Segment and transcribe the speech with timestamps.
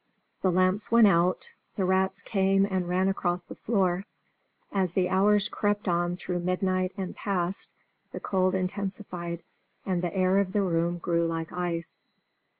[0.41, 4.03] The lamps went out; the rats came and ran across the floor;
[4.71, 7.69] as the hours crept on through midnight and past,
[8.11, 9.43] the cold intensified
[9.85, 12.01] and the air of the room grew like ice.